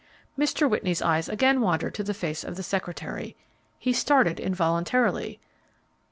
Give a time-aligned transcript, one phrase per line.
[0.35, 0.67] Mr.
[0.67, 3.35] Whitney's eyes again wandered to the face of the secretary.
[3.77, 5.39] He started involuntarily.